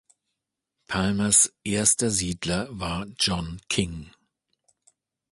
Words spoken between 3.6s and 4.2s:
King.